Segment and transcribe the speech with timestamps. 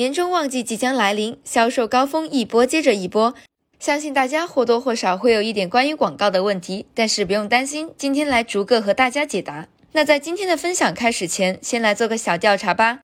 [0.00, 3.34] 年终旺季即将来临，销售高峰一波接着一波，
[3.78, 9.68] 相信大家或多或少会有一点关于广告的问题，但是不用担心，今天来逐个和大家解答。
[9.92, 13.00] 那在今天的分享开始前，先来做个小调查吧。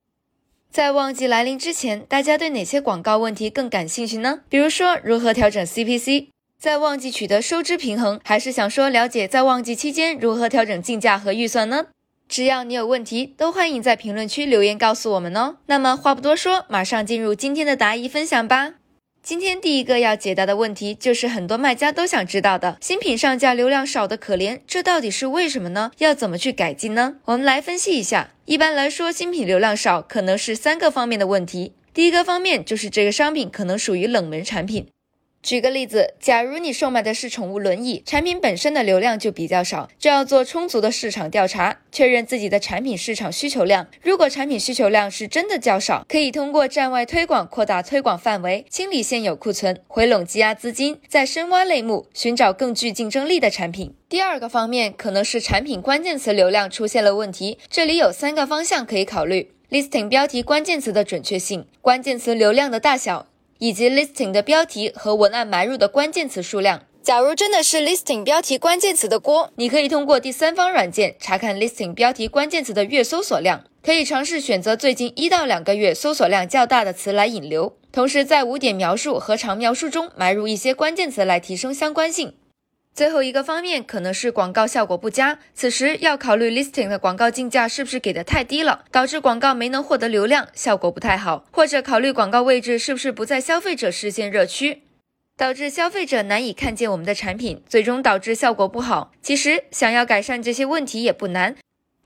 [0.70, 4.40] 在旺季来临之前，大家对哪些广告问题更感兴趣呢？
[4.48, 6.28] 比如说如何调整 CPC，
[6.58, 11.88] 在旺季取得收支平衡，还是想说了解在旺季期间如何调整竞价和预算呢？
[12.28, 15.56] 只要你有问题，都欢迎在评论区留言告诉我们哦。
[15.66, 18.74] 那么话不多说，马上进入今天的答疑分享吧。
[19.22, 25.90] 今天第一个要解答的问题，就是很多卖家都想知道的：新品上架流量少的可怜，这到底是为什么呢？
[25.98, 27.16] 要怎么去改进呢？
[27.24, 28.30] 我们来分析一下。
[28.44, 31.72] 一般来说，新品流量少可能是三个方面的问题。
[31.92, 34.86] 第一个方面就是这个商品可能属于冷门产品。
[35.46, 43.86] 举个例子，假如你售卖的是宠物轮椅，产品本身的流量就比较少，就要做充足的市场调查，确认自己的产品市场需求量。
[44.02, 53.94] 如果产品需求量是真的较少，可以通过站外推广扩大推广范围，清理现有库存，回笼积压资金，再深挖类目，寻找更具竞争力的产品。
[54.08, 63.28] 第二个方面可能是产品关键词流量出现了问题，这里有三个方向可以考虑：listing 标题关键词的准确性、关键词流量的大小。
[63.58, 66.82] 以及 listing 的标题和文案埋入的关键词数量。
[67.02, 82.34] 假如真的是 listing 标题关键词的锅，你可以通过第三方软件查看 listing 标题关键词的月搜索量，可以尝试选择最近一到两个月搜索量较大的词来引流，同时在五点描述和长描述中埋入一些关键词来提升相关性。
[82.96, 94.84] 最后一个方面可能是广告效果不佳，此时要考虑 listing 的广告竞价是不是给的太低了，导致广告没能获得流量，效果不太好；或者考虑广告位置是不是不在消费者视线热区，
[95.36, 99.12] 导致消费者难以看见我们的产品，最终导致效果不好。
[99.20, 101.54] 其实想要改善这些问题也不难。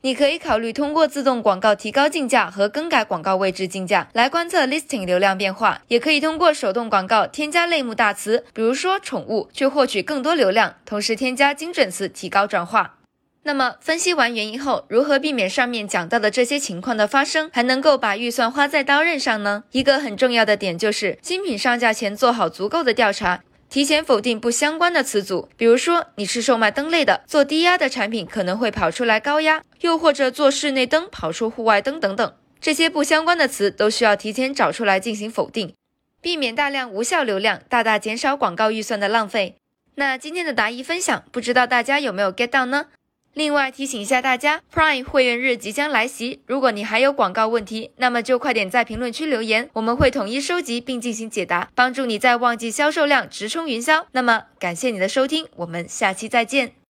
[0.02, 12.96] 你可以考虑通过自动广告提高竞价和更改广告位置竞价来观测 listing 流量变化，也可以通过手动广告添加类目大词，比如说宠物，去获取更多流量，同时添加精准词提高转化。
[13.42, 19.64] 那么分析完原因后，如何避免上面讲到的这些情况的发生，还能够把预算花在刀刃上呢？
[19.72, 23.42] 一个很重要的点就是新品上架前做好足够的调查。
[23.70, 35.72] 提前否定不相关的词组，比如说你是售卖灯类的，做低压的产品可能会跑出来高压，又或者做室内灯跑出户外灯等等，这些不相关的词都需要提前找出来进行否定，
[36.20, 39.54] 避免大量无效流量，大大减少广告预算的浪费。
[39.94, 42.86] 那今天的答疑分享，不知道大家有没有 get 到呢？
[43.32, 54.04] 另外提醒一下大家，Prime 会员日即将来袭，如果你还有广告问题，那么就快点在评论区留言，我们会统一收集并进行解答，帮助你在旺季销售量直冲云霄。
[54.12, 56.72] 那么感谢你的收听，我们下期再见。